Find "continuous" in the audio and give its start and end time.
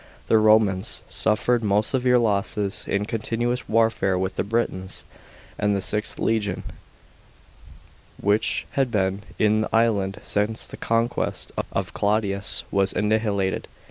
3.05-3.69